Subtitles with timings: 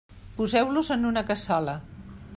[0.37, 1.77] Poseu-los en una cassola.